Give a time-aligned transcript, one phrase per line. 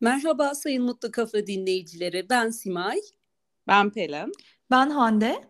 [0.00, 2.26] Merhaba Sayın Mutlu Kafa dinleyicileri.
[2.30, 3.00] Ben Simay.
[3.68, 4.32] Ben Pelin.
[4.70, 5.44] Ben Hande.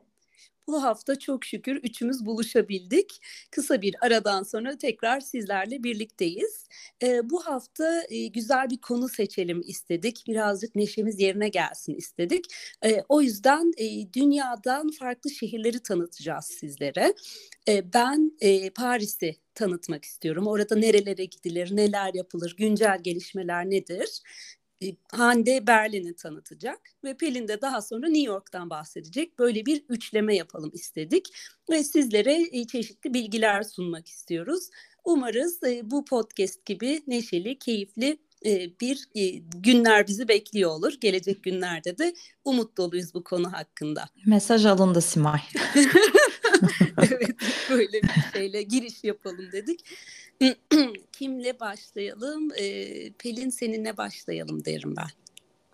[0.67, 3.21] Bu hafta çok şükür üçümüz buluşabildik.
[3.51, 6.67] Kısa bir aradan sonra tekrar sizlerle birlikteyiz.
[7.03, 10.25] E, bu hafta e, güzel bir konu seçelim istedik.
[10.27, 12.45] Birazcık neşemiz yerine gelsin istedik.
[12.85, 17.15] E, o yüzden e, dünyadan farklı şehirleri tanıtacağız sizlere.
[17.69, 20.47] E, ben e, Paris'i tanıtmak istiyorum.
[20.47, 24.23] Orada nerelere gidilir, neler yapılır, güncel gelişmeler nedir?
[25.13, 29.39] Hande Berlin'i tanıtacak ve Pelin de daha sonra New York'tan bahsedecek.
[29.39, 31.27] Böyle bir üçleme yapalım istedik
[31.71, 34.69] ve sizlere çeşitli bilgiler sunmak istiyoruz.
[35.05, 38.19] Umarız bu podcast gibi neşeli, keyifli
[38.81, 39.09] bir
[39.57, 40.93] günler bizi bekliyor olur.
[41.01, 44.09] Gelecek günlerde de umut doluyuz bu konu hakkında.
[44.27, 45.41] Mesaj alındı Simay.
[47.11, 47.37] evet
[47.71, 49.85] böyle bir şeyle giriş yapalım dedik.
[51.13, 52.49] Kimle başlayalım?
[52.61, 55.09] Ee, Pelin seninle başlayalım derim ben.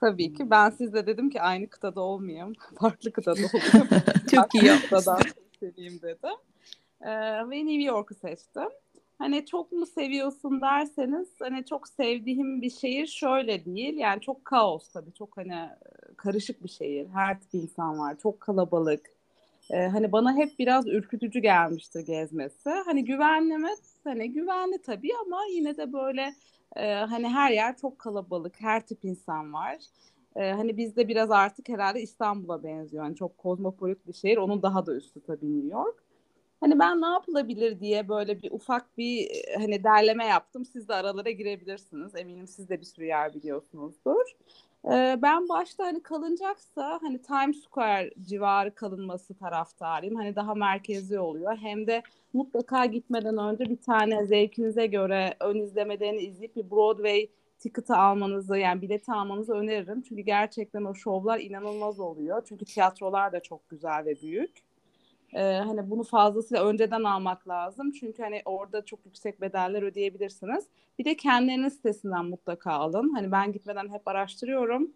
[0.00, 0.50] Tabii ki.
[0.50, 2.52] Ben sizle dedim ki aynı kıtada olmayayım.
[2.80, 3.88] Farklı kıtada olayım.
[4.30, 5.16] Çok iyi yapmışsın.
[5.60, 6.36] seveyim dedim.
[7.00, 7.10] Ee,
[7.50, 8.68] ve New York'u seçtim.
[9.18, 13.94] Hani çok mu seviyorsun derseniz hani çok sevdiğim bir şehir şöyle değil.
[13.98, 15.12] Yani çok kaos tabii.
[15.12, 15.68] Çok hani
[16.16, 17.08] karışık bir şehir.
[17.08, 18.16] Her tip insan var.
[18.22, 19.13] Çok kalabalık.
[19.70, 22.70] Ee, hani bana hep biraz ürkütücü gelmiştir gezmesi.
[22.70, 23.70] Hani güvenli mi?
[24.04, 26.34] Hani güvenli tabii ama yine de böyle
[26.76, 28.60] e, hani her yer çok kalabalık.
[28.60, 29.76] Her tip insan var.
[30.36, 33.04] E, hani bizde biraz artık herhalde İstanbul'a benziyor.
[33.04, 34.36] Yani çok kozmopolit bir şehir.
[34.36, 36.04] Onun daha da üstü tabii New York.
[36.60, 40.64] Hani ben ne yapılabilir diye böyle bir ufak bir hani derleme yaptım.
[40.64, 42.14] Siz de aralara girebilirsiniz.
[42.16, 44.36] Eminim siz de bir sürü yer biliyorsunuzdur.
[44.92, 50.14] Ee, ben başta hani kalınacaksa hani Times Square civarı kalınması taraftarıyım.
[50.14, 51.56] Hani daha merkezi oluyor.
[51.56, 57.96] Hem de mutlaka gitmeden önce bir tane zevkinize göre ön izlemelerini izleyip bir Broadway ticket'ı
[57.96, 60.02] almanızı yani bileti almanızı öneririm.
[60.02, 62.42] Çünkü gerçekten o şovlar inanılmaz oluyor.
[62.48, 64.73] Çünkü tiyatrolar da çok güzel ve büyük.
[65.34, 67.92] Ee, hani bunu fazlasıyla önceden almak lazım.
[67.92, 70.64] Çünkü hani orada çok yüksek bedeller ödeyebilirsiniz.
[70.98, 73.08] Bir de kendilerinin sitesinden mutlaka alın.
[73.14, 74.90] Hani ben gitmeden hep araştırıyorum.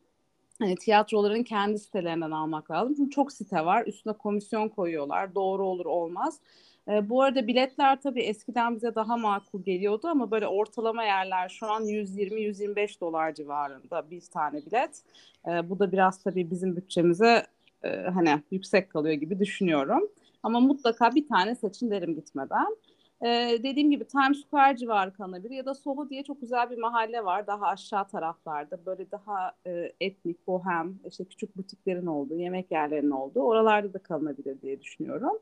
[0.58, 2.94] Hani tiyatroların kendi sitelerinden almak lazım.
[2.96, 3.84] Çünkü çok site var.
[3.86, 5.34] Üstüne komisyon koyuyorlar.
[5.34, 6.40] Doğru olur olmaz.
[6.88, 11.66] E, bu arada biletler tabii eskiden bize daha makul geliyordu ama böyle ortalama yerler şu
[11.66, 15.02] an 120-125 dolar civarında bir tane bilet.
[15.48, 17.46] E, bu da biraz tabii bizim bütçemize
[17.84, 20.08] e, hani yüksek kalıyor gibi düşünüyorum.
[20.42, 22.76] Ama mutlaka bir tane seçin derim gitmeden.
[23.22, 27.24] Ee, dediğim gibi Times Square civarı kalınabilir ya da Soho diye çok güzel bir mahalle
[27.24, 33.10] var daha aşağı taraflarda böyle daha e, etnik, bohem, işte küçük butiklerin olduğu, yemek yerlerinin
[33.10, 35.38] olduğu oralarda da kalınabilir diye düşünüyorum.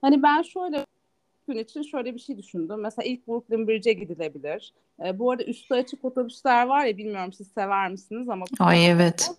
[0.00, 0.84] Hani ben şöyle
[1.48, 2.80] gün için şöyle bir şey düşündüm.
[2.80, 4.74] Mesela ilk Brooklyn Bridge'e gidilebilir.
[5.04, 8.44] E, bu arada üstü açık otobüsler var ya bilmiyorum siz sever misiniz ama.
[8.58, 9.30] Ay evet.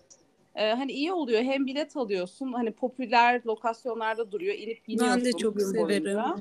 [0.54, 5.16] E, hani iyi oluyor hem bilet alıyorsun hani popüler lokasyonlarda duruyor inip biniyorsun.
[5.16, 6.04] Ben de çok severim.
[6.04, 6.36] Boyunca.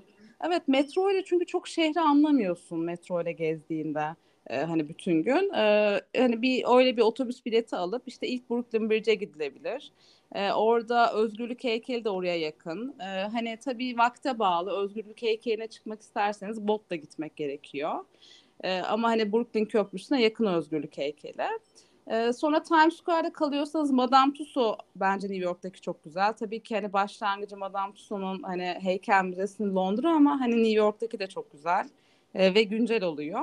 [0.47, 4.15] Evet metro ile çünkü çok şehri anlamıyorsun metro ile gezdiğinde
[4.47, 5.53] e, hani bütün gün.
[5.53, 9.91] E, hani bir öyle bir otobüs bileti alıp işte ilk Brooklyn Bridge'e gidilebilir.
[10.35, 12.95] E, orada Özgürlük Heykeli de oraya yakın.
[12.99, 18.05] E, hani tabii vakte bağlı Özgürlük Heykeli'ne çıkmak isterseniz botla gitmek gerekiyor.
[18.63, 21.47] E, ama hani Brooklyn Köprüsü'ne yakın Özgürlük Heykeli.
[22.09, 26.33] Ee, sonra Times Square'da kalıyorsanız Madame Tussauds bence New York'taki çok güzel.
[26.33, 31.27] Tabii ki hani başlangıcı Madame Tussauds'un hani heykel müzesinin Londra ama hani New York'taki de
[31.27, 31.89] çok güzel
[32.35, 33.41] ee, ve güncel oluyor.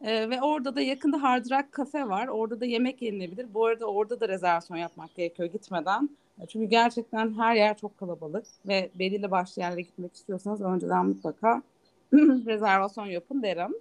[0.00, 2.28] Ee, ve orada da yakında Hard Rock Cafe var.
[2.28, 3.54] Orada da yemek yenilebilir.
[3.54, 6.08] Bu arada orada da rezervasyon yapmak gerekiyor gitmeden.
[6.48, 11.62] Çünkü gerçekten her yer çok kalabalık ve belirli başlı yerlere gitmek istiyorsanız önceden mutlaka
[12.46, 13.74] rezervasyon yapın derim.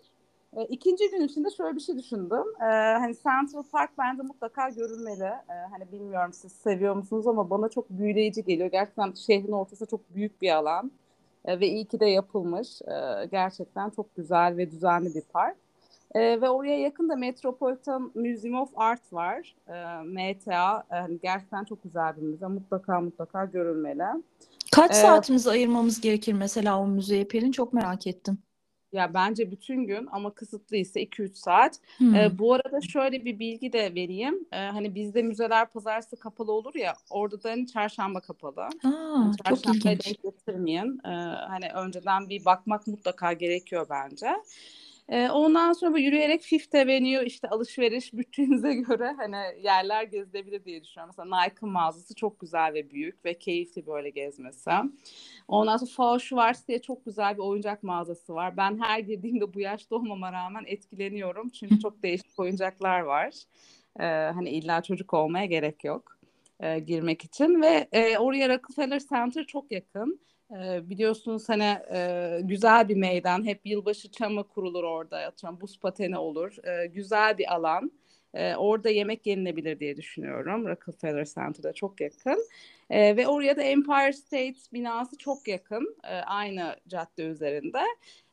[0.57, 2.61] E, ikinci gün içinde şöyle bir şey düşündüm.
[2.61, 2.65] E,
[2.99, 5.23] hani Central Park bence mutlaka görülmeli.
[5.23, 8.71] E, hani bilmiyorum siz seviyor musunuz ama bana çok büyüleyici geliyor.
[8.71, 10.91] Gerçekten şehrin ortası çok büyük bir alan.
[11.45, 12.81] E, ve iyi ki de yapılmış.
[12.81, 15.57] E, gerçekten çok güzel ve düzenli bir park.
[16.15, 19.55] E, ve oraya yakın da Metropolitan Museum of Art var.
[19.67, 20.83] E, MTA.
[20.91, 22.47] E, hani gerçekten çok güzel bir müze.
[22.47, 24.03] Mutlaka mutlaka görülmeli.
[24.71, 27.51] Kaç e, saatimizi ayırmamız gerekir mesela o müzeye Pelin?
[27.51, 28.37] Çok merak ettim.
[28.93, 31.79] Ya bence bütün gün ama kısıtlı ise 2-3 saat.
[31.97, 32.15] Hmm.
[32.15, 34.45] Ee, bu arada şöyle bir bilgi de vereyim.
[34.51, 38.61] Ee, hani bizde müzeler pazartesi kapalı olur ya orada da hani çarşamba kapalı.
[38.61, 39.83] Aa, yani çok ilginç.
[39.83, 41.01] denk getirmeyin.
[41.05, 41.09] Ee,
[41.47, 44.27] hani önceden bir bakmak mutlaka gerekiyor bence.
[45.11, 51.13] E, ondan sonra yürüyerek Fifth Avenue işte alışveriş bütçenize göre hani yerler gezilebilir diye düşünüyorum.
[51.17, 54.71] Mesela Nike'ın mağazası çok güzel ve büyük ve keyifli böyle gezmesi.
[55.47, 58.57] Ondan sonra Frau Schwarz diye çok güzel bir oyuncak mağazası var.
[58.57, 61.49] Ben her girdiğimde bu yaşta olmama rağmen etkileniyorum.
[61.49, 63.33] Çünkü çok değişik oyuncaklar var.
[63.99, 66.21] E, hani illa çocuk olmaya gerek yok
[66.61, 70.19] e, girmek için ve e, oraya Rockefeller Center çok yakın.
[70.51, 73.45] E, biliyorsunuz hani e, güzel bir meydan.
[73.45, 75.17] Hep yılbaşı çamı kurulur orada.
[75.17, 76.55] Atıyorum buz pateni olur.
[76.67, 77.91] E, güzel bir alan.
[78.33, 80.67] E, orada yemek yenilebilir diye düşünüyorum.
[80.67, 82.47] Rockefeller Center'da çok yakın.
[82.89, 85.95] E, ve oraya da Empire State binası çok yakın.
[86.03, 87.79] E, aynı cadde üzerinde.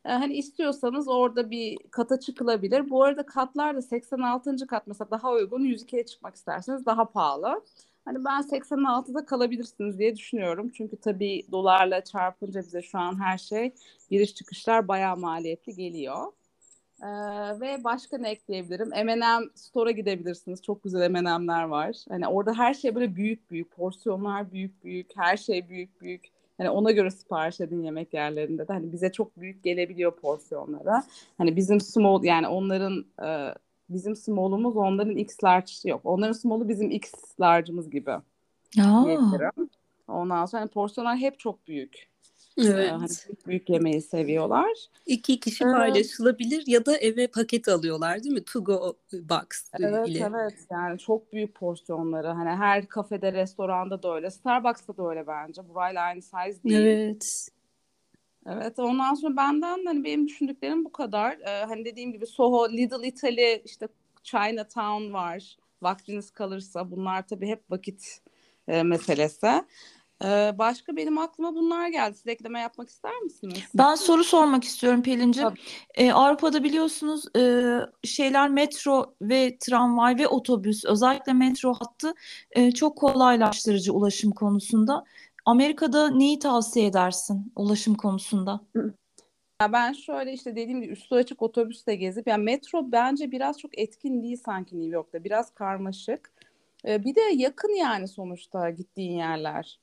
[0.05, 2.91] E, hani istiyorsanız orada bir kata çıkılabilir.
[2.91, 4.67] Bu arada katlar da 86.
[4.67, 5.65] kat mesela daha uygun.
[5.65, 7.65] 102'ye çıkmak isterseniz daha pahalı.
[8.09, 10.71] Hani ben 86'da kalabilirsiniz diye düşünüyorum.
[10.77, 13.73] Çünkü tabii dolarla çarpınca bize şu an her şey
[14.11, 16.33] giriş çıkışlar bayağı maliyetli geliyor.
[17.03, 17.07] Ee,
[17.61, 18.89] ve başka ne ekleyebilirim?
[18.89, 20.63] M&M Store'a gidebilirsiniz.
[20.63, 21.97] Çok güzel M&M'ler var.
[22.09, 23.71] Hani orada her şey böyle büyük büyük.
[23.71, 25.17] Porsiyonlar büyük büyük.
[25.17, 26.25] Her şey büyük büyük.
[26.59, 28.73] Hani ona göre sipariş edin yemek yerlerinde de.
[28.73, 31.05] Hani bize çok büyük gelebiliyor porsiyonlara.
[31.39, 33.55] Hani bizim small yani onların e,
[33.89, 36.01] bizim small'umuz onların X large yok.
[36.05, 38.13] Onların small'u bizim X large'ımız gibi.
[38.77, 39.71] Diyebilirim.
[40.09, 42.09] Ondan sonra hani porsiyonlar hep çok büyük.
[42.59, 42.91] Evet.
[42.93, 44.71] Hani büyük, büyük yemeği seviyorlar.
[45.07, 45.75] İki kişi evet.
[45.75, 48.45] paylaşılabilir ya da eve paket alıyorlar değil mi?
[48.45, 49.47] To go box
[49.81, 50.31] evet, ile.
[50.31, 52.29] Evet yani çok büyük porsiyonları.
[52.29, 54.31] Hani her kafede, restoranda da öyle.
[54.31, 55.69] Starbucks'ta da öyle bence.
[55.69, 56.77] Burayla aynı size değil.
[56.81, 57.49] Evet.
[58.53, 61.39] Evet ondan sonra benden hani benim düşündüklerim bu kadar.
[61.39, 63.89] Ee, hani dediğim gibi Soho, Little Italy, işte
[64.23, 65.57] Chinatown var.
[65.83, 68.21] Vaktiniz kalırsa bunlar tabii hep vakit
[68.69, 69.65] e, meselesi.
[70.25, 72.15] Ee, başka benim aklıma bunlar geldi.
[72.17, 73.63] Siz ekleme yapmak ister misiniz?
[73.75, 75.55] Ben soru sormak istiyorum Pelin'ciğim.
[75.95, 77.73] Ee, Avrupa'da biliyorsunuz e,
[78.05, 82.15] şeyler metro ve tramvay ve otobüs özellikle metro hattı
[82.51, 85.05] e, çok kolaylaştırıcı ulaşım konusunda.
[85.49, 88.61] Amerika'da neyi tavsiye edersin ulaşım konusunda?
[89.63, 93.79] Ya ben şöyle işte dediğim gibi üstü açık otobüsle gezip yani metro bence biraz çok
[93.79, 95.25] etkin değil sanki New York'ta.
[95.25, 96.33] Biraz karmaşık.
[96.85, 99.81] Ee, bir de yakın yani sonuçta gittiğin yerler.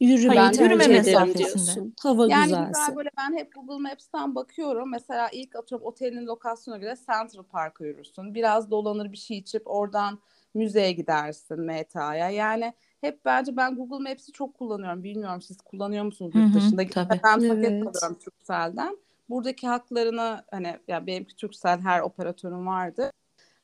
[0.00, 1.90] Yürümeyi ben yürüme mesafesinde.
[2.00, 2.68] Hava yani güzelse.
[2.68, 4.90] güzel böyle ben hep Google Maps'ten bakıyorum.
[4.90, 8.34] Mesela ilk atıyorum otelin lokasyona göre Central Park'a yürürsün.
[8.34, 10.18] Biraz dolanır bir şey içip oradan
[10.54, 12.30] müzeye gidersin MTA'ya.
[12.30, 12.72] Yani
[13.04, 15.04] hep bence ben Google Maps'i çok kullanıyorum.
[15.04, 16.86] Bilmiyorum siz kullanıyor musunuz yurt dışında?
[16.86, 17.10] Tabii.
[17.10, 17.86] Ben paket evet.
[17.86, 18.98] alıyorum Turkcell'den.
[19.28, 23.10] Buradaki haklarını hani ya benimki Turkcell her operatörün vardı.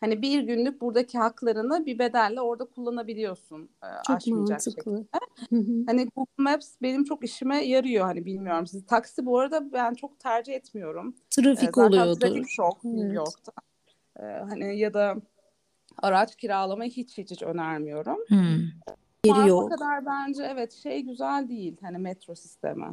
[0.01, 3.63] Hani bir günlük buradaki haklarını bir bedelle orada kullanabiliyorsun.
[3.63, 5.07] E, çok aşmayacak mantıklı.
[5.51, 5.85] şekilde.
[5.87, 8.05] hani Google Maps benim çok işime yarıyor.
[8.05, 8.87] Hani bilmiyorum siz.
[8.87, 11.15] Taksi bu arada ben çok tercih etmiyorum.
[11.31, 12.19] Trafik e, zaten oluyordu.
[12.19, 12.95] trafik şok evet.
[12.95, 13.53] New York'ta.
[14.21, 15.17] E, hani ya da
[16.03, 18.19] araç kiralamayı hiç hiç hiç önermiyorum.
[18.29, 18.61] Hmm.
[19.27, 19.71] Yeri yok.
[19.71, 22.87] kadar bence evet şey güzel değil hani metro sistemi.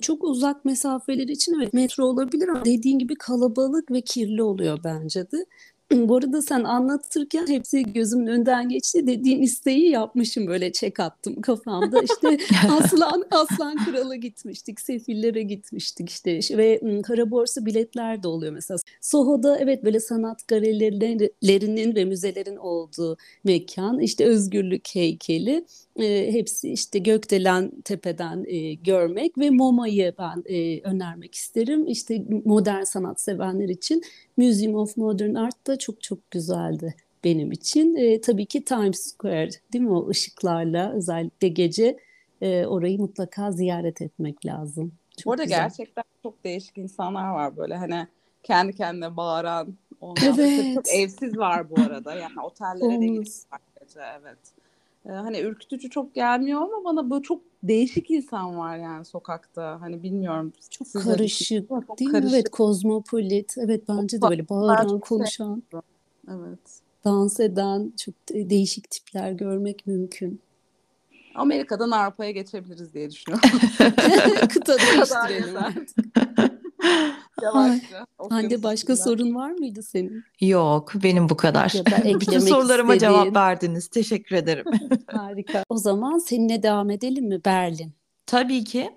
[0.00, 5.30] Çok uzak mesafeler için evet metro olabilir ama dediğin gibi kalabalık ve kirli oluyor bence
[5.30, 5.46] de.
[5.94, 9.06] Bu arada sen anlatırken hepsi gözümün önünden geçti.
[9.06, 12.02] Dediğin isteği yapmışım böyle çek attım kafamda.
[12.02, 12.38] İşte
[12.70, 18.78] Aslan Aslan Kral'a gitmiştik, Sefillere gitmiştik işte ve kara borsa biletler de oluyor mesela.
[19.00, 24.00] Soho'da evet böyle sanat galerilerinin ve müzelerin olduğu mekan.
[24.00, 25.64] İşte özgürlük heykeli.
[25.96, 31.86] E, hepsi işte gökdelen tepeden e, görmek ve MoMA'yı ben e, önermek isterim.
[31.86, 34.02] İşte modern sanat sevenler için
[34.40, 36.94] Museum of Modern Art da çok çok güzeldi
[37.24, 37.96] benim için.
[37.96, 41.96] E, tabii ki Times Square değil mi o ışıklarla özellikle gece
[42.40, 44.92] e, orayı mutlaka ziyaret etmek lazım.
[45.16, 45.58] Çok Bu arada güzel.
[45.58, 48.06] gerçekten çok değişik insanlar var böyle hani
[48.42, 49.74] kendi kendine bağıran.
[50.02, 50.74] Evet.
[50.74, 53.32] Çok evsiz var bu arada yani otellere de gidip
[53.80, 54.38] gece evet.
[55.06, 59.80] Ee, hani ürkütücü çok gelmiyor ama bana böyle çok değişik insan var yani sokakta.
[59.80, 60.52] Hani bilmiyorum.
[60.70, 62.32] Çok karışık çok değil karışık.
[62.32, 62.36] mi?
[62.36, 63.54] Evet kozmopolit.
[63.58, 65.62] Evet bence de böyle bağıran, konuşan.
[66.28, 66.80] Evet.
[67.04, 70.40] Dans eden çok değişik tipler görmek mümkün.
[71.34, 73.48] Amerika'dan Avrupa'ya geçebiliriz diye düşünüyorum.
[74.48, 76.06] Kıta değiştirelim artık.
[77.42, 78.06] Yavaşça.
[78.30, 80.24] Hande başka sorun var mıydı senin?
[80.40, 81.72] Yok benim bu kadar.
[82.20, 83.22] Bütün sorularıma istediğin...
[83.22, 83.88] cevap verdiniz.
[83.88, 84.64] Teşekkür ederim.
[85.06, 85.64] Harika.
[85.68, 87.92] O zaman seninle devam edelim mi Berlin?
[88.26, 88.90] Tabii ki.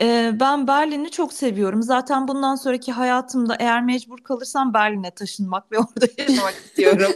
[0.00, 1.82] Ee, ben Berlin'i çok seviyorum.
[1.82, 7.12] Zaten bundan sonraki hayatımda eğer mecbur kalırsam Berlin'e taşınmak ve orada yaşamak istiyorum.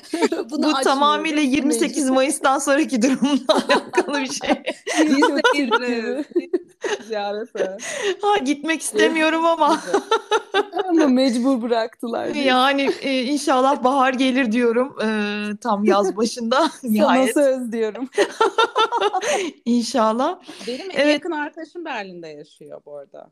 [0.50, 4.62] Bu tamamıyla 28 Mayıs'tan sonraki durumla alakalı bir şey.
[7.06, 7.76] Ziyarete.
[8.23, 9.80] Ha, gitmek istemiyorum ama.
[10.88, 12.26] ama mecbur bıraktılar.
[12.26, 14.97] Yani e, inşallah bahar gelir diyorum.
[15.02, 15.09] E,
[15.56, 16.70] tam yaz başında.
[16.82, 17.35] nihayet.
[17.35, 18.09] Sana söz diyorum.
[19.64, 20.40] İnşallah.
[20.66, 21.12] Benim en evet.
[21.14, 23.30] yakın arkadaşım Berlin'de yaşıyor bu arada.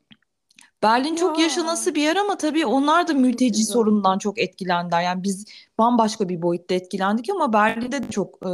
[0.82, 1.44] Berlin çok Ya.
[1.44, 3.72] yaşanası bir yer ama tabii onlar da mülteci güzel.
[3.72, 5.02] sorunundan çok etkilendiler.
[5.02, 5.46] Yani biz
[5.78, 8.48] bambaşka bir boyutta etkilendik ama Berlin'de de çok e,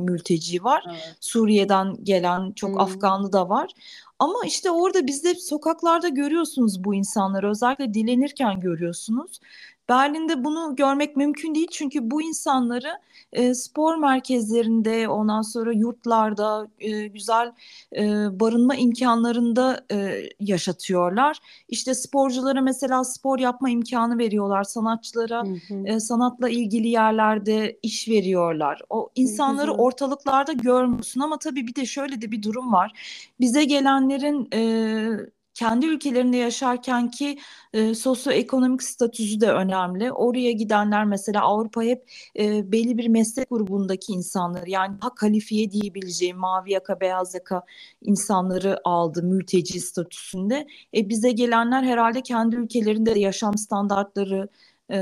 [0.00, 0.84] mülteci var.
[0.90, 1.16] Evet.
[1.20, 2.80] Suriye'den gelen çok Hmm.
[2.80, 3.70] Afganlı da var.
[4.18, 7.50] Ama işte orada bizde sokaklarda görüyorsunuz bu insanları.
[7.50, 9.40] Özellikle dilenirken görüyorsunuz.
[9.88, 12.98] Berlin'de bunu görmek mümkün değil çünkü bu insanları
[13.32, 17.52] e, spor merkezlerinde, ondan sonra yurtlarda, e, güzel
[17.96, 18.02] e,
[18.40, 21.38] barınma imkanlarında e, yaşatıyorlar.
[21.68, 25.86] İşte sporculara mesela spor yapma imkanı veriyorlar, sanatçılara Hı hı.
[25.86, 28.82] e, sanatla ilgili yerlerde iş veriyorlar.
[28.90, 29.84] O insanları güzel.
[29.84, 32.92] ortalıklarda görmüyorsun ama tabii bir de şöyle de bir durum var.
[33.40, 37.38] Bize gelenlerin e, kendi ülkelerinde yaşarken ki
[37.72, 40.12] e, sosyoekonomik statüsü de önemli.
[40.12, 46.36] Oraya gidenler mesela Avrupa hep e, belli bir meslek grubundaki insanları yani daha kalifiye diyebileceğim
[46.38, 47.62] mavi yaka beyaz yaka
[48.02, 50.66] insanları aldı mülteci statüsünde.
[50.96, 54.48] E, bize gelenler herhalde kendi ülkelerinde de yaşam standartları
[54.90, 54.98] e,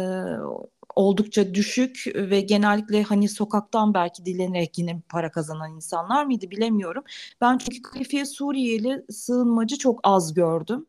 [0.96, 7.04] oldukça düşük ve genellikle hani sokaktan belki dilenerek yine para kazanan insanlar mıydı bilemiyorum.
[7.40, 10.86] Ben çünkü kalifiye Suriyeli sığınmacı çok az gördüm.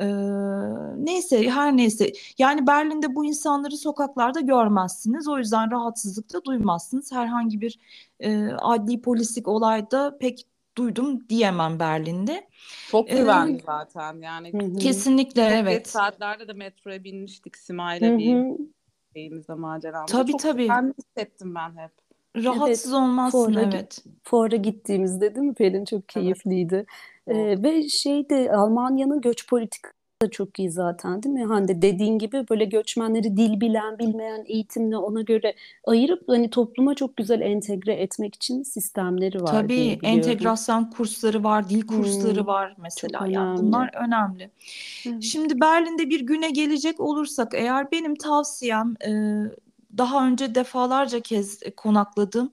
[0.00, 0.06] Ee,
[0.96, 7.60] neyse her neyse yani Berlin'de bu insanları sokaklarda görmezsiniz o yüzden rahatsızlık da duymazsınız herhangi
[7.60, 7.78] bir
[8.20, 10.46] e, adli polislik olayda pek
[10.76, 12.48] duydum diyemem Berlin'de.
[12.90, 14.78] Çok Ee, güvenli zaten yani.
[14.78, 15.88] Kesinlikle evet.
[15.88, 18.56] saatlerde de metroya binmiştik Hı Sima'yla bir.
[19.14, 20.18] Şeyimizde maceramızda.
[20.18, 20.62] Tabii Çok tabii.
[20.62, 21.90] güvenli hissettim ben hep.
[22.36, 24.04] Rahatsız olmazsın fuara, evet.
[24.22, 25.84] fuara gittiğimizde değil mi Pelin?
[25.84, 26.86] Çok keyifliydi.
[27.26, 31.44] Ee, ve şey de Almanya'nın göç politikası da çok iyi zaten değil mi?
[31.44, 37.16] Hande dediğin gibi böyle göçmenleri dil bilen, bilmeyen, eğitimli ona göre ayırıp hani topluma çok
[37.16, 43.26] güzel entegre etmek için sistemleri var Tabii entegrasyon kursları var, dil kursları Hmm, var mesela.
[43.26, 44.50] Yani bunlar önemli.
[45.06, 45.22] Evet.
[45.22, 49.10] Şimdi Berlin'de bir güne gelecek olursak eğer benim tavsiyem e,
[49.98, 52.52] daha önce defalarca kez konakladım.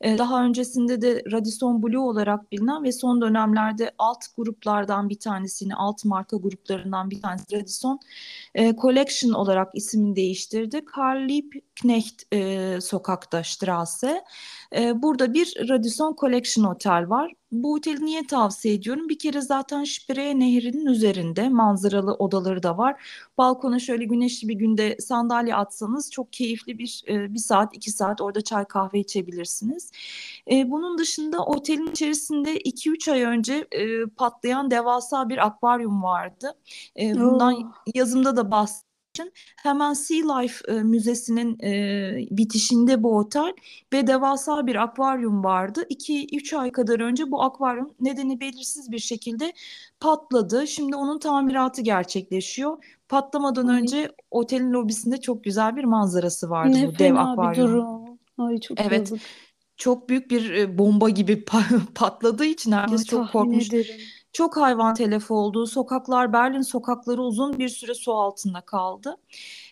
[0.00, 5.74] E, daha öncesinde de Radisson Blu olarak bilinen ve son dönemlerde alt gruplardan bir tanesini,
[5.74, 8.00] alt marka gruplarından bir tanesi Radisson
[8.54, 10.84] e, Collection olarak ismini değiştirdi.
[10.84, 14.24] Karl Liebknecht e, sokakta Strasse.
[14.76, 17.32] E, burada bir Radisson Collection Otel var.
[17.52, 19.08] Bu oteli niye tavsiye ediyorum?
[19.08, 23.02] Bir kere zaten Spree Nehri'nin üzerinde manzaralı odaları da var.
[23.38, 28.20] Balkona şöyle güneşli bir günde sandalye atsanız çok keyifli bir e, bir saat iki saat
[28.20, 29.90] orada çay kahve içebilirsiniz.
[30.50, 36.54] E, bunun dışında otelin içerisinde 2-3 ay önce e, patlayan devasa bir akvaryum vardı.
[37.00, 37.72] E, bundan Oo.
[37.94, 38.87] yazımda da bahsettim.
[39.62, 43.52] Hemen Sea Life e, Müzesi'nin e, bitişinde bu otel
[43.92, 45.86] ve devasa bir akvaryum vardı.
[45.90, 49.52] 2-3 ay kadar önce bu akvaryum nedeni belirsiz bir şekilde
[50.00, 50.66] patladı.
[50.66, 52.84] Şimdi onun tamiratı gerçekleşiyor.
[53.08, 53.80] Patlamadan Ay.
[53.82, 57.72] önce otelin lobisinde çok güzel bir manzarası vardı Ne bu dev akvaryumun.
[57.72, 58.18] durum.
[58.38, 58.98] Ay çok Evet.
[59.10, 59.20] yazık.
[59.76, 63.68] Çok büyük bir e, bomba gibi pa- patladığı için herkes Ay çok korkmuş.
[63.68, 64.00] ederim.
[64.32, 65.66] Çok hayvan telef oldu.
[65.66, 69.16] Sokaklar, Berlin sokakları uzun bir süre su altında kaldı.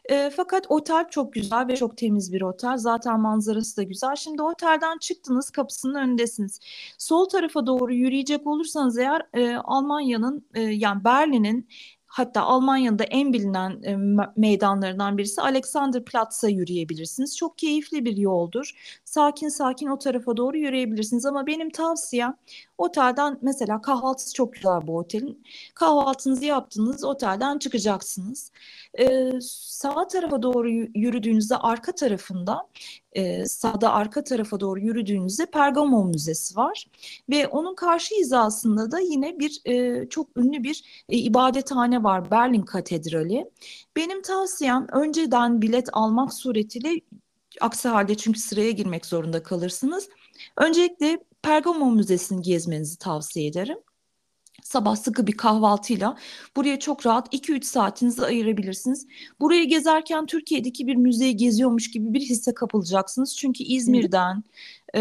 [0.04, 2.76] E, fakat otel çok güzel ve çok temiz bir otel.
[2.76, 4.16] Zaten manzarası da güzel.
[4.16, 6.60] Şimdi otelden çıktınız, kapısının önündesiniz.
[6.98, 11.68] Sol tarafa doğru yürüyecek olursanız eğer e, Almanya'nın e, yani Berlin'in
[12.16, 17.36] Hatta Almanya'da en bilinen e, me- meydanlarından birisi Alexanderplatz'a yürüyebilirsiniz.
[17.36, 18.72] Çok keyifli bir yoldur.
[19.04, 21.26] Sakin sakin o tarafa doğru yürüyebilirsiniz.
[21.26, 22.36] Ama benim tavsiyem
[22.78, 25.44] otelden mesela kahvaltısı çok güzel bu otelin.
[25.74, 28.52] Kahvaltınızı yaptınız, otelden çıkacaksınız.
[28.98, 32.68] Ee, sağ tarafa doğru yürüdüğünüzde arka tarafında
[33.12, 36.86] e, sağda arka tarafa doğru yürüdüğünüzde Pergamon Müzesi var
[37.30, 42.62] ve onun karşı hizasında da yine bir e, çok ünlü bir e, ibadethane var Berlin
[42.62, 43.50] Katedrali.
[43.96, 47.00] Benim tavsiyem önceden bilet almak suretiyle
[47.60, 50.08] aksi halde çünkü sıraya girmek zorunda kalırsınız.
[50.56, 53.78] Öncelikle Pergamon Müzesi'ni gezmenizi tavsiye ederim.
[54.62, 56.16] Sabah sıkı bir kahvaltıyla
[56.56, 59.06] buraya çok rahat 2-3 saatinizi ayırabilirsiniz.
[59.40, 63.36] Burayı gezerken Türkiye'deki bir müzeyi geziyormuş gibi bir hisse kapılacaksınız.
[63.36, 64.44] Çünkü İzmir'den,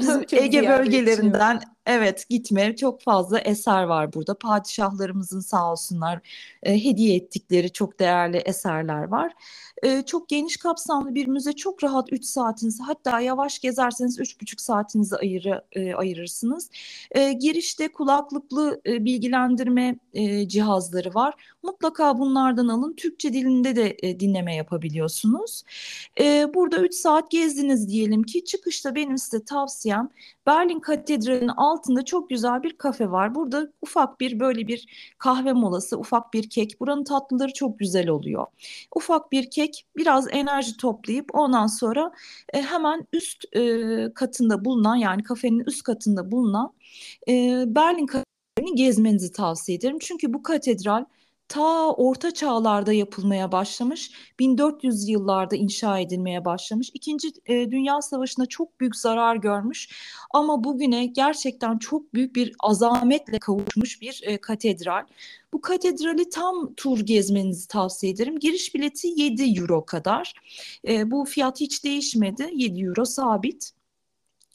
[0.00, 4.38] bizim Ege bölgelerinden evet gitme çok fazla eser var burada.
[4.38, 6.20] Padişahlarımızın sağ olsunlar
[6.62, 9.32] e, hediye ettikleri çok değerli eserler var.
[9.82, 15.16] E, çok geniş kapsamlı bir müze çok rahat 3 saatinizi hatta yavaş gezerseniz 3,5 saatinizi
[15.16, 16.70] ayırı, e, ayırırsınız.
[17.10, 21.34] E, girişte kulaklıklı e, bilgilendirme e, cihazları var.
[21.62, 22.94] Mutlaka bunlardan alın.
[22.96, 25.62] Türkçe dilinde de e, dinleme yapabiliyorsunuz.
[26.20, 30.08] E, burada 3 saat gezdiniz diyelim ki çıkın çıkışta benim size tavsiyem
[30.46, 33.34] Berlin Katedrali'nin altında çok güzel bir kafe var.
[33.34, 36.80] Burada ufak bir böyle bir kahve molası, ufak bir kek.
[36.80, 38.46] Buranın tatlıları çok güzel oluyor.
[38.96, 42.12] Ufak bir kek, biraz enerji toplayıp ondan sonra
[42.54, 46.72] e, hemen üst e, katında bulunan yani kafenin üst katında bulunan
[47.28, 49.98] e, Berlin Katedrali'ni gezmenizi tavsiye ederim.
[50.00, 51.04] Çünkü bu katedral
[51.48, 54.10] ta orta çağlarda yapılmaya başlamış.
[54.38, 56.90] 1400 yıllarda inşa edilmeye başlamış.
[56.94, 59.88] İkinci e, Dünya Savaşı'nda çok büyük zarar görmüş
[60.30, 65.06] ama bugüne gerçekten çok büyük bir azametle kavuşmuş bir e, katedral.
[65.52, 68.38] Bu katedrali tam tur gezmenizi tavsiye ederim.
[68.38, 70.34] Giriş bileti 7 euro kadar.
[70.88, 72.50] E, bu fiyat hiç değişmedi.
[72.52, 73.72] 7 euro sabit.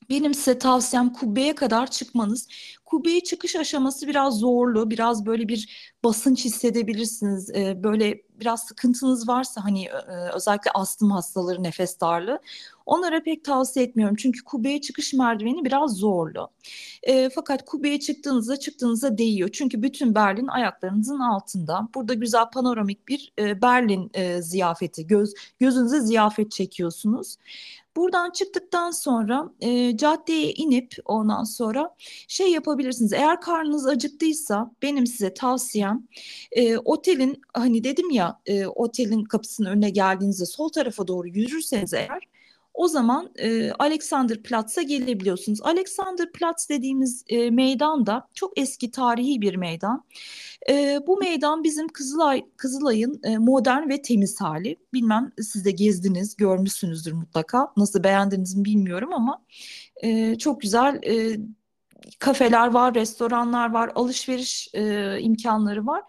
[0.10, 2.48] Benim size tavsiyem kubbeye kadar çıkmanız.
[2.92, 7.50] Kubbeye çıkış aşaması biraz zorlu, biraz böyle bir basınç hissedebilirsiniz.
[7.50, 12.40] Ee, böyle biraz sıkıntınız varsa hani e, özellikle astım hastaları, nefes darlığı
[12.86, 14.16] onlara pek tavsiye etmiyorum.
[14.16, 16.50] Çünkü kubbeye çıkış merdiveni biraz zorlu.
[17.04, 19.50] E, fakat kubbeye çıktığınızda çıktığınızda değiyor.
[19.54, 21.88] Çünkü bütün Berlin ayaklarınızın altında.
[21.96, 27.38] Burada güzel panoramik bir e, Berlin e, ziyafeti, göz gözünüze ziyafet çekiyorsunuz.
[27.96, 31.96] Buradan çıktıktan sonra e, caddeye inip ondan sonra
[32.28, 32.81] şey yapabilirsiniz.
[33.14, 36.08] Eğer karnınız acıktıysa benim size tavsiyem
[36.52, 42.32] e, otelin hani dedim ya e, otelin kapısının önüne geldiğinizde sol tarafa doğru yürürseniz eğer
[42.74, 45.62] o zaman e, Alexanderplatz'a gelebiliyorsunuz.
[45.62, 50.04] Alexanderplatz dediğimiz e, meydan da çok eski tarihi bir meydan.
[50.70, 54.78] E, bu meydan bizim Kızılay Kızılay'ın e, modern ve temiz hali.
[54.94, 57.74] Bilmem siz de gezdiniz, görmüşsünüzdür mutlaka.
[57.78, 59.44] Nasıl beğendiniz mi bilmiyorum ama
[60.04, 61.38] e, çok güzel e,
[62.20, 66.04] kafeler var, restoranlar var, alışveriş e, imkanları var.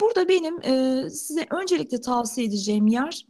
[0.00, 3.26] Burada benim e, size öncelikle tavsiye edeceğim yer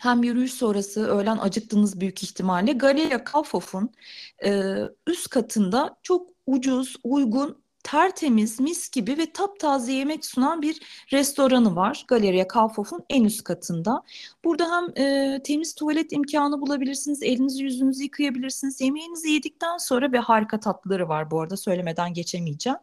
[0.00, 3.92] hem yürüyüş sonrası öğlen acıktığınız büyük ihtimalle Galeria Kaufhof'un
[4.44, 4.62] e,
[5.06, 10.80] üst katında çok ucuz, uygun tertemiz, mis gibi ve taptaze yemek sunan bir
[11.12, 12.04] restoranı var.
[12.08, 14.02] Galeriya Kaufhof'un en üst katında.
[14.44, 18.80] Burada hem e, temiz tuvalet imkanı bulabilirsiniz, elinizi yüzünüzü yıkayabilirsiniz.
[18.80, 22.78] Yemeğinizi yedikten sonra ve harika tatlıları var bu arada söylemeden geçemeyeceğim.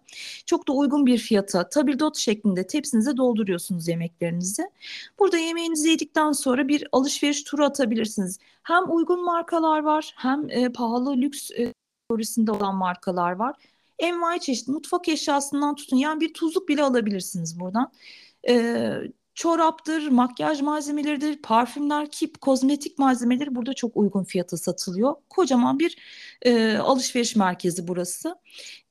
[0.46, 4.63] Çok da uygun bir fiyata tabildot şeklinde tepsinize dolduruyorsunuz yemeklerinizi.
[5.20, 8.39] Burada yemeğinizi yedikten sonra bir alışveriş turu atabilirsiniz.
[8.63, 11.74] Hem uygun markalar var hem e, pahalı lüks e,
[12.50, 13.56] olan markalar var
[14.00, 17.92] envai çeşit mutfak eşyasından tutun yani bir tuzluk bile alabilirsiniz buradan.
[18.50, 18.94] Ee,
[19.36, 25.16] çoraptır, makyaj malzemeleridir, parfümler, kip, kozmetik malzemeleri burada çok uygun fiyata satılıyor.
[25.30, 25.98] Kocaman bir
[26.42, 28.36] e, alışveriş merkezi burası.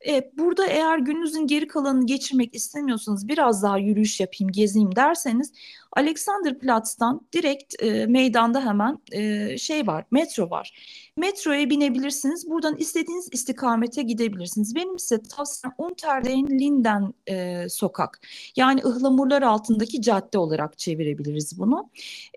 [0.08, 5.52] E, burada eğer gününüzün geri kalanını geçirmek istemiyorsanız biraz daha yürüyüş yapayım, gezeyim derseniz
[5.92, 10.72] Alexanderplatz'tan direkt e, meydanda hemen e, şey var, metro var.
[11.16, 12.50] Metroya binebilirsiniz.
[12.50, 14.74] Buradan istediğiniz istikamete gidebilirsiniz.
[14.74, 18.20] Benim size tavsiyem Unterden Linden e, sokak.
[18.56, 21.90] Yani ıhlamurlar altındaki cadde olarak çevirebiliriz bunu.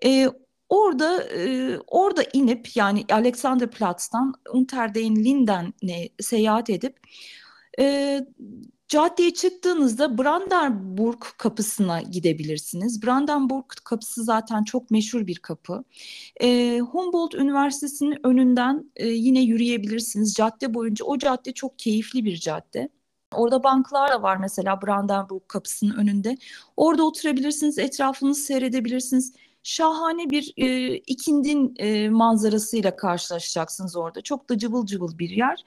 [0.04, 0.28] E,
[0.68, 6.96] Orada e, orada inip yani Alexanderplatz'tan Unterden Linden'e seyahat edip
[7.78, 8.20] e,
[8.88, 13.02] Caddeye çıktığınızda Brandenburg kapısına gidebilirsiniz.
[13.02, 15.84] Brandenburg kapısı zaten çok meşhur bir kapı.
[16.40, 20.34] E, Humboldt Üniversitesi'nin önünden e, yine yürüyebilirsiniz.
[20.34, 22.88] Cadde boyunca o cadde çok keyifli bir cadde.
[23.34, 26.36] Orada banklar da var mesela Brandenburg kapısının önünde.
[26.76, 29.32] Orada oturabilirsiniz, etrafınızı seyredebilirsiniz
[29.66, 34.20] şahane bir e, ikindin e, manzarasıyla karşılaşacaksınız orada.
[34.20, 35.64] Çok da cıvıl cıvıl bir yer.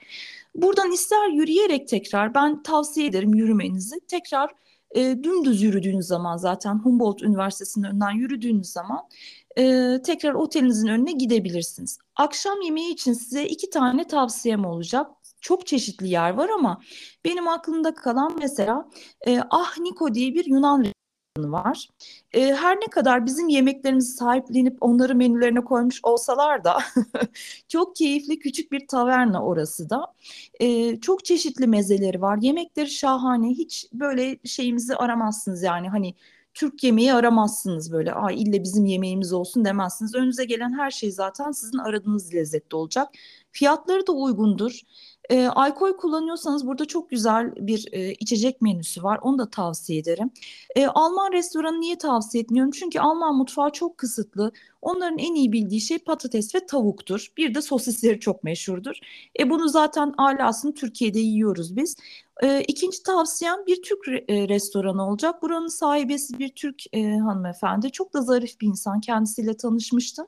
[0.54, 4.00] Buradan ister yürüyerek tekrar ben tavsiye ederim yürümenizi.
[4.08, 4.50] Tekrar
[4.94, 9.00] e, dümdüz yürüdüğünüz zaman zaten Humboldt Üniversitesi'nin önünden yürüdüğünüz zaman
[9.58, 11.98] e, tekrar otelinizin önüne gidebilirsiniz.
[12.16, 15.10] Akşam yemeği için size iki tane tavsiyem olacak.
[15.40, 16.80] Çok çeşitli yer var ama
[17.24, 18.88] benim aklımda kalan mesela
[19.26, 20.84] e, Ah Niko diye bir Yunan
[21.38, 21.88] var.
[22.32, 26.78] E, her ne kadar bizim yemeklerimizi sahiplenip onları menülerine koymuş olsalar da
[27.68, 30.06] çok keyifli küçük bir taverna orası da.
[30.60, 32.38] E, çok çeşitli mezeleri var.
[32.40, 33.48] Yemekleri şahane.
[33.48, 36.14] Hiç böyle şeyimizi aramazsınız yani hani
[36.54, 38.12] Türk yemeği aramazsınız böyle.
[38.12, 40.14] Ay ille bizim yemeğimiz olsun demezsiniz.
[40.14, 43.08] Önünüze gelen her şey zaten sizin aradığınız lezzette olacak.
[43.52, 44.80] Fiyatları da uygundur.
[45.30, 49.18] E, alkol kullanıyorsanız burada çok güzel bir e, içecek menüsü var.
[49.22, 50.30] Onu da tavsiye ederim.
[50.76, 52.70] E, Alman restoranı niye tavsiye etmiyorum?
[52.70, 54.52] Çünkü Alman mutfağı çok kısıtlı.
[54.82, 57.32] Onların en iyi bildiği şey patates ve tavuktur.
[57.36, 58.94] Bir de sosisleri çok meşhurdur.
[59.40, 61.96] E, bunu zaten alasını Türkiye'de yiyoruz biz.
[62.42, 65.42] E, ikinci tavsiyem bir Türk re, e, restoranı olacak.
[65.42, 67.90] Buranın sahibesi bir Türk e, hanımefendi.
[67.90, 69.00] Çok da zarif bir insan.
[69.00, 70.26] Kendisiyle tanışmıştım.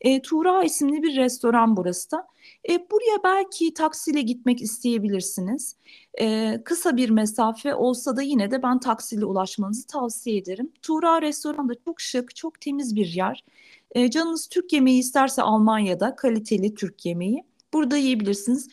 [0.00, 2.31] E, Tuğra isimli bir restoran burası da.
[2.68, 5.76] E, buraya belki taksiyle gitmek isteyebilirsiniz.
[6.20, 10.72] E, kısa bir mesafe olsa da yine de ben taksiyle ulaşmanızı tavsiye ederim.
[10.82, 13.44] Tuğra Restoran da çok şık, çok temiz bir yer.
[13.92, 18.68] E, canınız Türk yemeği isterse Almanya'da kaliteli Türk yemeği burada yiyebilirsiniz.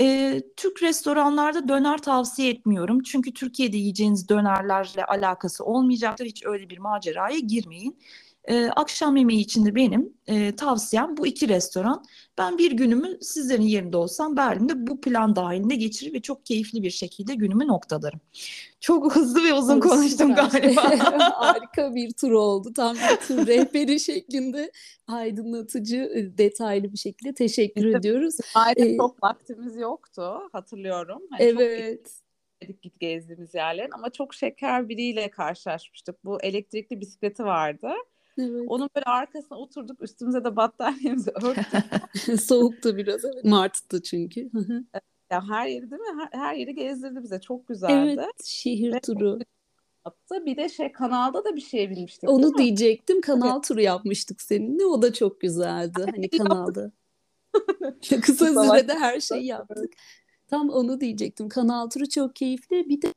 [0.00, 3.02] E, Türk restoranlarda döner tavsiye etmiyorum.
[3.02, 6.26] Çünkü Türkiye'de yiyeceğiniz dönerlerle alakası olmayacaktır.
[6.26, 7.96] Hiç öyle bir maceraya girmeyin.
[8.48, 12.04] E, akşam yemeği için de benim e, tavsiyem bu iki restoran.
[12.38, 16.90] Ben bir günümü sizlerin yerinde olsam Berlin'de bu plan dahilinde geçirir ve çok keyifli bir
[16.90, 18.20] şekilde günümü noktalarım.
[18.80, 20.82] Çok hızlı ve uzun konuştum galiba.
[21.34, 22.72] Harika bir tur oldu.
[22.72, 24.72] Tam bir tur rehberi şeklinde
[25.06, 28.36] aydınlatıcı, e, detaylı bir şekilde teşekkür Bizim, ediyoruz.
[28.54, 31.22] Aynen ee, çok vaktimiz yoktu hatırlıyorum.
[31.30, 32.10] Hani evet.
[32.66, 36.24] Çok git gezdiğimiz yerlerin ama çok şeker biriyle karşılaşmıştık.
[36.24, 37.88] Bu elektrikli bisikleti vardı.
[38.38, 38.64] Evet.
[38.66, 42.40] Onun böyle arkasına oturduk üstümüze de battaniyemizi örttük.
[42.40, 43.44] Soğuktu biraz evet.
[43.44, 44.50] Mart'tı çünkü.
[45.30, 46.22] ya her yeri değil mi?
[46.30, 47.40] Her, her yeri gezdirdi bize.
[47.40, 48.12] Çok güzeldi.
[48.18, 49.38] Evet şehir Ve turu.
[50.06, 50.46] Yaptı.
[50.46, 52.30] Bir de şey kanalda da bir şey bilmiştik.
[52.30, 53.20] Onu diyecektim.
[53.20, 54.84] Kanal turu yapmıştık seninle.
[54.84, 56.06] O da çok güzeldi.
[56.14, 56.92] Hani kanalda.
[58.22, 59.92] Kısa sürede her şeyi yaptık.
[60.46, 61.48] Tam onu diyecektim.
[61.48, 62.88] Kanal turu çok keyifli.
[62.88, 63.14] Bir de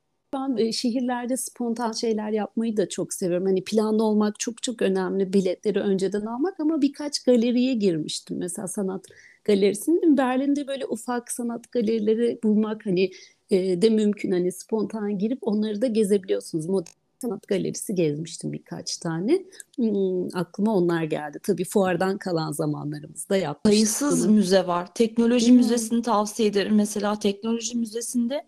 [0.48, 3.46] ben e, şehirlerde spontan şeyler yapmayı da çok seviyorum.
[3.46, 5.34] Hani planlı olmak çok çok önemli.
[5.34, 8.38] Biletleri önceden almak ama birkaç galeriye girmiştim.
[8.38, 9.06] Mesela sanat
[9.44, 13.12] galerisinin Berlin'de böyle ufak sanat galerileri bulmak hani
[13.50, 14.32] e, de mümkün.
[14.32, 16.66] Hani spontan girip onları da gezebiliyorsunuz.
[16.66, 19.46] Modern sanat galerisi gezmiştim birkaç tane.
[19.76, 21.40] Hmm, aklıma onlar geldi.
[21.44, 23.90] Tabii fuardan kalan zamanlarımızda yapmıştık.
[23.90, 24.94] Sayısız müze var.
[24.94, 25.56] Teknoloji hmm.
[25.56, 26.76] müzesini tavsiye ederim.
[26.76, 28.44] Mesela teknoloji müzesinde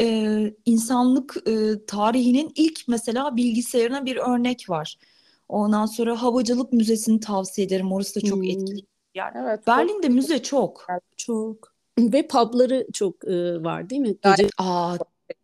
[0.00, 4.96] e, insanlık e, tarihinin ilk mesela bilgisayarına bir örnek var.
[5.48, 7.92] Ondan sonra Havacılık Müzesi'ni tavsiye ederim.
[7.92, 8.50] Orası da çok hmm.
[8.50, 8.80] etkili.
[9.14, 10.86] Yani evet, Berlin'de çok, müze çok.
[11.16, 11.74] Çok.
[11.98, 14.16] Ve pubları çok e, var değil mi?
[14.24, 14.48] Gece...
[14.58, 14.96] Aa,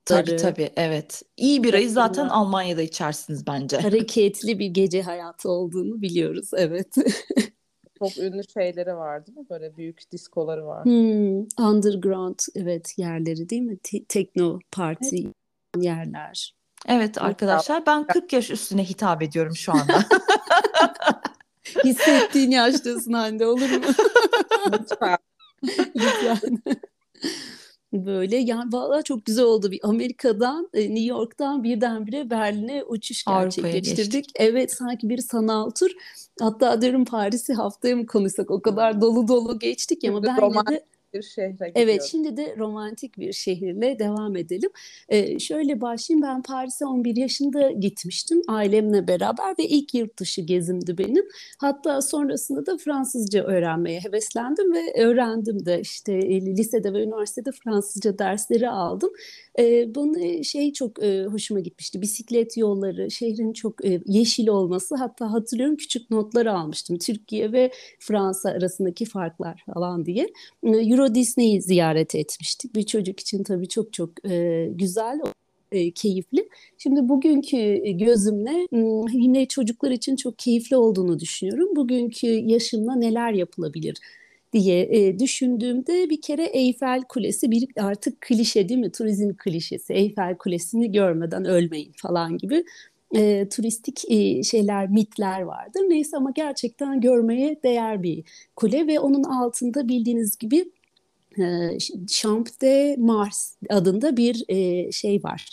[0.05, 1.23] tabii tabii evet.
[1.37, 3.77] İyi birayı zaten Almanya'da içersiniz bence.
[3.77, 6.95] Hareketli bir gece hayatı olduğunu biliyoruz evet.
[8.09, 9.47] çok ünlü şeyleri var değil mi?
[9.51, 10.85] Böyle büyük diskoları var.
[10.85, 13.79] Hmm, underground evet yerleri değil mi?
[13.83, 15.85] Te- tekno parti evet.
[15.85, 16.55] yerler.
[16.89, 20.05] Evet arkadaşlar ben 40 yaş üstüne hitap ediyorum şu anda.
[21.85, 23.85] Hissettiğin yaştasın Hande olur mu?
[24.73, 25.19] Lütfen.
[25.97, 26.63] Lütfen.
[27.95, 29.71] Böyle yani valla çok güzel oldu.
[29.71, 34.31] Bir Amerika'dan, e, New York'tan birdenbire Berlin'e uçuş gerçekleştirdik.
[34.35, 35.91] Evet sanki bir sanal tur.
[36.41, 40.85] Hatta diyorum Paris'i haftaya mı konuşsak o kadar dolu dolu geçtik ya ama ben de
[41.15, 41.73] bir şehre gidiyoruz.
[41.75, 44.71] Evet şimdi de romantik bir şehirle devam edelim.
[45.09, 50.99] Ee, şöyle başlayayım ben Paris'e 11 yaşında gitmiştim ailemle beraber ve ilk yurt dışı gezimdi
[50.99, 51.25] benim.
[51.59, 58.19] Hatta sonrasında da Fransızca öğrenmeye heveslendim ve öğrendim de işte e, lisede ve üniversitede Fransızca
[58.19, 59.11] dersleri aldım.
[59.59, 62.03] E, bunun şey çok e, hoşuma gitmişti.
[62.03, 64.97] Bisiklet yolları, şehrin çok e, yeşil olması.
[64.97, 66.99] Hatta hatırlıyorum küçük notlar almıştım.
[66.99, 70.29] Türkiye ve Fransa arasındaki farklar falan diye.
[70.65, 72.75] Euro Disney'i ziyaret etmiştik.
[72.75, 75.21] Bir çocuk için tabii çok çok e, güzel
[75.73, 76.49] e, keyifli.
[76.79, 78.67] Şimdi bugünkü gözümle
[79.13, 81.77] yine çocuklar için çok keyifli olduğunu düşünüyorum.
[81.77, 83.97] Bugünkü yaşımla neler yapılabilir?
[84.55, 88.93] Diye e, düşündüğümde bir kere Eyfel Kulesi bir artık klişe değil mi?
[88.93, 89.93] Turizm klişesi.
[89.93, 92.65] Eyfel Kulesi'ni görmeden ölmeyin falan gibi
[93.15, 95.81] e, turistik e, şeyler, mitler vardır.
[95.89, 98.25] Neyse ama gerçekten görmeye değer bir
[98.57, 100.65] kule ve onun altında bildiğiniz gibi
[101.39, 105.49] e, Champ de Mars adında bir e, şey var.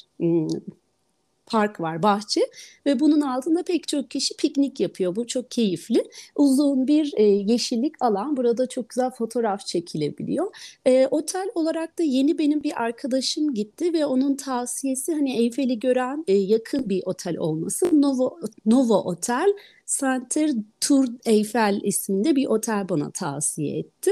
[1.51, 2.41] Park var, bahçe
[2.85, 5.15] ve bunun altında pek çok kişi piknik yapıyor.
[5.15, 6.03] Bu çok keyifli.
[6.35, 8.37] Uzun bir e, yeşillik alan.
[8.37, 10.55] Burada çok güzel fotoğraf çekilebiliyor.
[10.85, 16.23] E, otel olarak da yeni benim bir arkadaşım gitti ve onun tavsiyesi hani Eyfel'i gören
[16.27, 18.01] e, yakın bir otel olması.
[18.01, 19.53] Novo, Novo Otel
[19.99, 24.11] Center Tour Eiffel isminde bir otel bana tavsiye etti.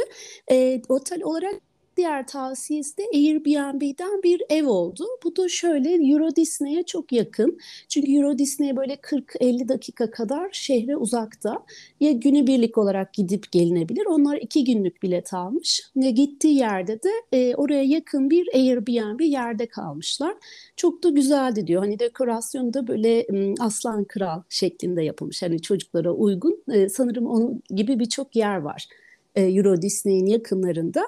[0.52, 1.69] E, otel olarak
[2.00, 5.06] diğer tavsiyesi de Airbnb'den bir ev oldu.
[5.24, 7.60] Bu da şöyle Euro Disney'e çok yakın.
[7.90, 11.66] Çünkü Euro Disney böyle 40-50 dakika kadar şehre uzakta.
[12.00, 14.06] Ya günübirlik olarak gidip gelinebilir.
[14.06, 15.82] Onlar iki günlük bilet almış.
[15.96, 20.34] Ve gittiği yerde de e, oraya yakın bir Airbnb yerde kalmışlar.
[20.76, 21.82] Çok da güzeldi diyor.
[21.82, 23.26] Hani dekorasyonu da böyle
[23.60, 25.42] aslan kral şeklinde yapılmış.
[25.42, 26.64] Hani çocuklara uygun.
[26.72, 28.88] E, sanırım onun gibi birçok yer var.
[29.36, 31.06] E, Euro Disney'in yakınlarında.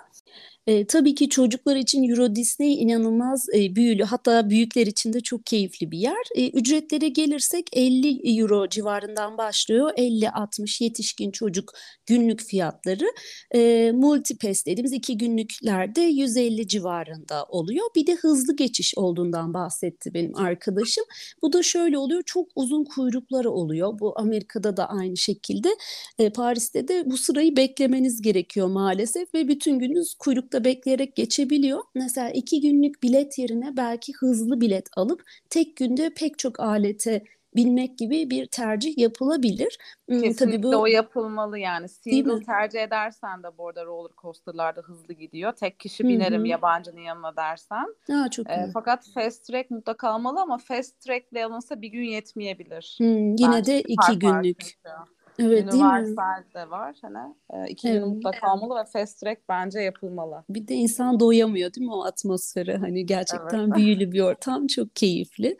[0.67, 5.45] E, tabii ki çocuklar için Euro Disney inanılmaz e, büyülü hatta büyükler için de çok
[5.45, 6.25] keyifli bir yer.
[6.35, 9.91] E, ücretlere gelirsek 50 euro civarından başlıyor.
[9.97, 11.73] 50-60 yetişkin çocuk
[12.05, 13.05] günlük fiyatları.
[13.55, 17.85] E, Multipass dediğimiz iki günlüklerde 150 civarında oluyor.
[17.95, 21.03] Bir de hızlı geçiş olduğundan bahsetti benim arkadaşım.
[21.41, 23.99] Bu da şöyle oluyor çok uzun kuyrukları oluyor.
[23.99, 25.69] Bu Amerika'da da aynı şekilde.
[26.19, 30.13] E, Paris'te de bu sırayı beklemeniz gerekiyor maalesef ve bütün gününüz
[30.51, 31.81] kuyrukta bekleyerek geçebiliyor.
[31.95, 37.23] Mesela iki günlük bilet yerine belki hızlı bilet alıp tek günde pek çok alete
[37.55, 39.77] binmek gibi bir tercih yapılabilir.
[40.09, 41.89] Kesinlikle Tabii bu, o yapılmalı yani.
[41.89, 45.51] Single tercih edersen de bu arada roller coaster'larda hızlı gidiyor.
[45.51, 46.47] Tek kişi binerim Hı-hı.
[46.47, 47.95] yabancının yanına dersen.
[48.11, 52.03] Aa, çok e, fakat fast track mutlaka almalı ama fast track ile alınsa bir gün
[52.03, 52.97] yetmeyebilir.
[52.97, 54.77] Hı, yine Bence de iki günlük.
[54.85, 55.07] Var
[55.41, 55.71] Evet mi?
[56.55, 57.99] de var hani e, iki evet.
[57.99, 60.43] gün mutlaka olmalı ve fast track bence yapılmalı.
[60.49, 63.75] Bir de insan doyamıyor değil mi o atmosfere hani gerçekten evet.
[63.75, 65.57] büyülü bir ortam çok keyifli.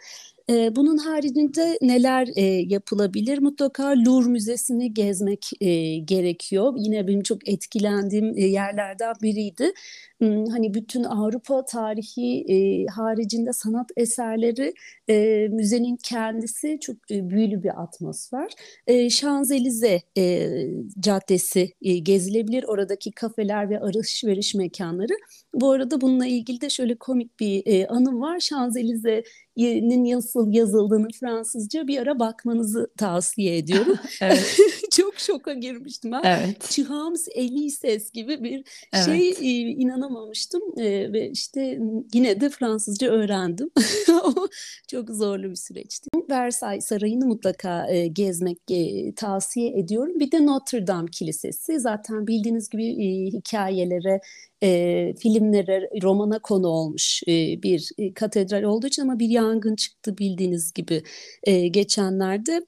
[0.49, 3.37] E, bunun haricinde neler e, yapılabilir?
[3.37, 6.73] Mutlaka Louvre Müzesi'ni gezmek e, gerekiyor.
[6.77, 9.71] Yine benim çok etkilendiğim e, yerlerden biriydi.
[10.19, 14.73] Hmm, hani bütün Avrupa tarihi haricinde sanat eserleri
[15.49, 18.51] müzenin kendisi çok büyülü bir atmosfer.
[19.09, 20.01] Şanzelize
[20.99, 21.71] Caddesi
[22.03, 22.63] gezilebilir.
[22.63, 25.13] Oradaki kafeler ve alışveriş mekanları.
[25.53, 28.39] Bu arada bununla ilgili de şöyle komik bir anım var.
[28.39, 29.23] Şanzelize
[29.57, 33.97] nin nasıl yazıldığını Fransızca bir ara bakmanızı tavsiye ediyorum.
[34.21, 34.57] evet.
[34.97, 36.21] Çok şoka girmiştim ben.
[36.23, 36.61] Evet.
[36.69, 39.05] Chihams Elises gibi bir evet.
[39.05, 41.79] şey e, inanamamıştım e, ve işte
[42.13, 43.69] yine de Fransızca öğrendim.
[44.87, 46.09] Çok zorlu bir süreçti.
[46.29, 50.19] Versailles Sarayı'nı mutlaka e, gezmek e, tavsiye ediyorum.
[50.19, 54.21] Bir de Notre Dame Kilisesi zaten bildiğiniz gibi e, hikayelere
[54.63, 60.17] e, filmlere, romana konu olmuş e, bir e, katedral olduğu için ama bir yangın çıktı
[60.17, 61.03] bildiğiniz gibi
[61.43, 62.65] e, geçenlerde.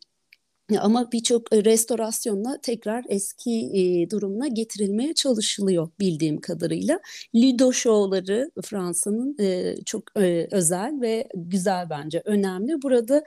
[0.80, 7.00] Ama birçok e, restorasyonla tekrar eski e, durumuna getirilmeye çalışılıyor bildiğim kadarıyla.
[7.36, 12.82] Lido şovları Fransa'nın e, çok e, özel ve güzel bence önemli.
[12.82, 13.24] Burada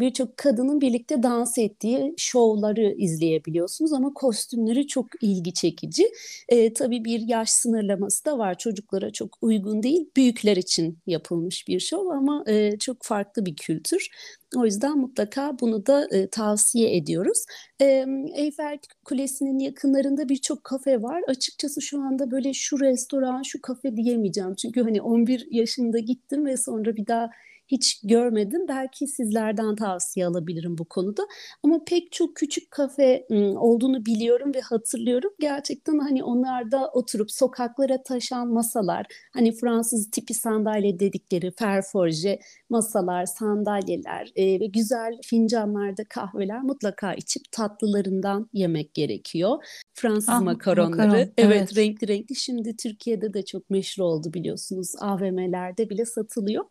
[0.00, 6.08] birçok kadının birlikte dans ettiği şovları izleyebiliyorsunuz ama kostümleri çok ilgi çekici.
[6.48, 8.58] E, tabii bir yaş sınırlaması da var.
[8.58, 10.10] Çocuklara çok uygun değil.
[10.16, 12.44] Büyükler için yapılmış bir şov ama
[12.80, 14.08] çok farklı bir kültür.
[14.56, 17.44] O yüzden mutlaka bunu da e, tavsiye ediyoruz.
[17.80, 21.22] E, Eyfel Kulesi'nin yakınlarında birçok kafe var.
[21.28, 24.54] Açıkçası şu anda böyle şu restoran, şu kafe diyemeyeceğim.
[24.54, 27.30] Çünkü hani 11 yaşında gittim ve sonra bir daha
[27.68, 28.68] hiç görmedim.
[28.68, 31.22] Belki sizlerden tavsiye alabilirim bu konuda.
[31.62, 33.26] Ama pek çok küçük kafe
[33.56, 35.30] olduğunu biliyorum ve hatırlıyorum.
[35.40, 42.38] Gerçekten hani onlarda oturup sokaklara taşan masalar, hani Fransız tipi sandalye dedikleri ferforje
[42.70, 49.64] masalar, sandalyeler e, ve güzel fincanlarda kahveler mutlaka içip tatlılarından yemek gerekiyor.
[49.94, 50.90] Fransız ah, makaronları.
[50.90, 52.36] Makaron, evet, evet, renkli renkli.
[52.36, 54.92] Şimdi Türkiye'de de çok meşhur oldu biliyorsunuz.
[55.00, 56.64] AVM'lerde bile satılıyor.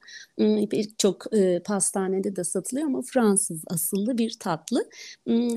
[0.85, 4.89] Birçok e, pastanede de satılıyor ama Fransız asıllı bir tatlı.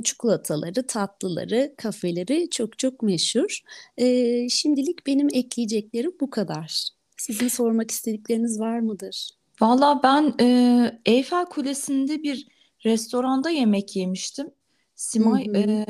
[0.05, 3.61] Çikolataları, tatlıları, kafeleri çok çok meşhur.
[3.97, 6.89] E, şimdilik benim ekleyeceklerim bu kadar.
[7.17, 9.31] Sizin sormak istedikleriniz var mıdır?
[9.61, 12.47] Valla ben e, Eyfel Kulesi'nde bir
[12.85, 14.51] restoranda yemek yemiştim.
[14.99, 15.87] Simay e,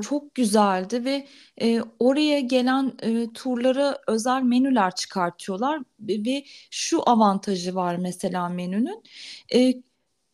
[0.00, 1.28] çok güzeldi ve
[1.62, 9.02] e, oraya gelen e, turlara özel menüler çıkartıyorlar ve şu avantajı var mesela menünün.
[9.54, 9.74] E,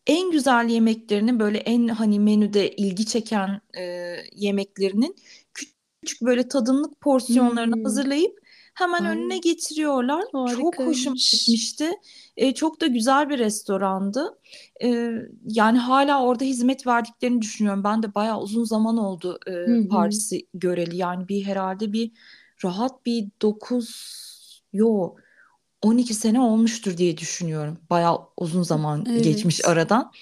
[0.07, 3.83] en güzel yemeklerini böyle en hani menüde ilgi çeken e,
[4.37, 5.17] yemeklerinin
[5.55, 7.85] küçük böyle tadımlık porsiyonlarını Hmm.
[7.85, 8.41] hazırlayıp
[8.75, 10.25] Hemen önüne getiriyorlar.
[10.57, 11.91] Çok hoşuma gitmişti.
[12.37, 14.39] E, çok da güzel bir restorandı.
[14.83, 15.11] E,
[15.49, 17.85] yani hala orada hizmet verdiklerini düşünüyorum.
[17.85, 20.97] Ben de bayağı uzun zaman oldu e, Hı Paris'i göreli.
[20.97, 22.11] Yani bir herhalde bir
[22.65, 25.15] rahat bir 9 yo
[25.83, 27.79] 12 sene olmuştur diye düşünüyorum.
[27.91, 30.13] Bayağı uzun zaman geçmiş aradan.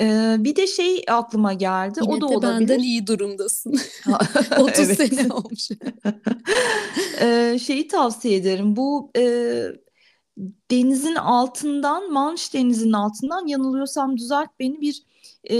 [0.00, 2.00] Ee, bir de şey aklıma geldi.
[2.02, 2.68] Yine o da de olabilir.
[2.68, 3.72] benden iyi durumdasın.
[4.58, 5.68] 30 sene olmuş.
[7.20, 8.76] ee, şeyi tavsiye ederim.
[8.76, 9.22] Bu e,
[10.70, 15.02] denizin altından, Manş denizinin altından yanılıyorsam düzelt beni bir
[15.50, 15.56] e,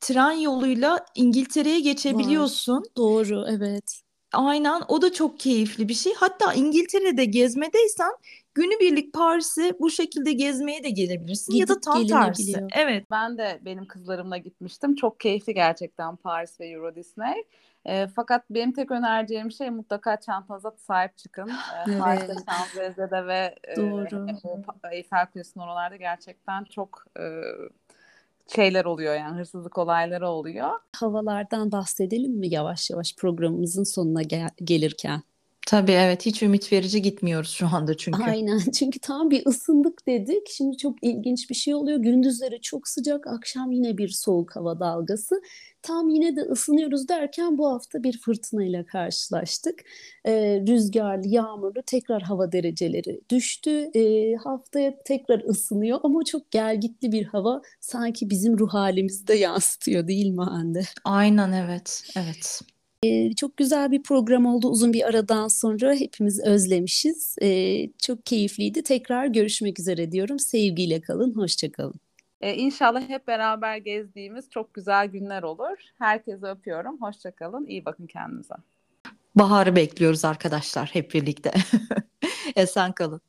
[0.00, 2.76] tren yoluyla İngiltere'ye geçebiliyorsun.
[2.76, 2.96] Var.
[2.96, 4.02] Doğru, evet.
[4.32, 6.14] Aynen o da çok keyifli bir şey.
[6.14, 8.12] Hatta İngiltere'de gezmedeysen
[8.58, 12.66] günübirlik Paris'i bu şekilde gezmeye de gelebilirsin ya da Gidip tam tersi.
[12.76, 13.06] Evet.
[13.10, 14.94] Ben de benim kızlarımla gitmiştim.
[14.94, 17.44] Çok keyifli gerçekten Paris ve Euro Disney.
[17.84, 21.48] E, fakat benim tek önereceğim şey mutlaka çantanıza sahip çıkın.
[21.48, 21.52] E,
[21.88, 21.98] Evet.
[22.00, 24.26] Paris'te, Şanzelize'de ve e, Doğru.
[24.44, 27.24] o Pa- Eiffel Kulesi'nin oralarda gerçekten çok e,
[28.54, 30.70] şeyler oluyor yani hırsızlık olayları oluyor.
[30.96, 35.22] Havalardan bahsedelim mi yavaş yavaş programımızın sonuna gel- gelirken?
[35.68, 38.22] Tabii evet hiç ümit verici gitmiyoruz şu anda çünkü.
[38.22, 40.48] Aynen çünkü tam bir ısındık dedik.
[40.50, 41.98] Şimdi çok ilginç bir şey oluyor.
[41.98, 45.42] Gündüzleri çok sıcak, akşam yine bir soğuk hava dalgası.
[45.82, 49.80] Tam yine de ısınıyoruz derken bu hafta bir fırtınayla karşılaştık.
[50.24, 53.90] Ee, rüzgarlı, yağmurlu tekrar hava dereceleri düştü.
[53.94, 60.08] Ee, haftaya tekrar ısınıyor ama çok gelgitli bir hava sanki bizim ruh halimizi de yansıtıyor
[60.08, 60.82] değil mi Hande?
[61.04, 62.02] Aynen evet.
[62.16, 62.60] Evet.
[63.04, 67.36] Ee, Çok güzel bir program oldu uzun bir aradan sonra hepimiz özlemişiz.
[67.42, 68.82] Ee, çok keyifliydi.
[68.82, 70.38] Tekrar görüşmek üzere diyorum.
[70.38, 72.00] Sevgiyle kalın, hoşça kalın.
[72.40, 75.76] E, inşallah hep beraber gezdiğimiz çok güzel günler olur.
[75.98, 77.00] Herkese öpüyorum.
[77.00, 77.66] Hoşçakalın.
[77.66, 78.54] İyi bakın kendinize.
[79.34, 81.52] Baharı bekliyoruz arkadaşlar hep birlikte.
[82.56, 83.20] Esen kalın.